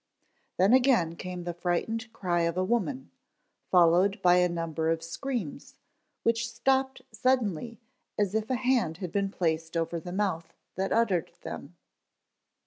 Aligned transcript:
Then 0.57 0.73
again 0.73 1.15
came 1.15 1.43
the 1.43 1.53
frightened 1.53 2.11
cry 2.11 2.41
of 2.41 2.57
a 2.57 2.63
woman, 2.63 3.11
followed 3.69 4.19
by 4.23 4.37
a 4.37 4.49
number 4.49 4.89
of 4.89 5.03
screams, 5.03 5.75
which 6.23 6.49
stopped 6.51 7.03
suddenly 7.11 7.79
as 8.17 8.33
if 8.33 8.49
a 8.49 8.55
hand 8.55 8.97
had 8.97 9.11
been 9.11 9.29
placed 9.29 9.77
over 9.77 9.99
the 9.99 10.11
mouth 10.11 10.55
that 10.73 10.91
uttered 10.91 11.29
them. 11.43 11.75